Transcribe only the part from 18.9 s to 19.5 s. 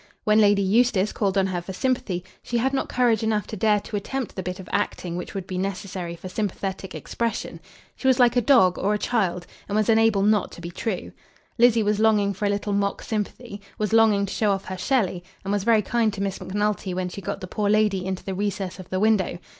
window.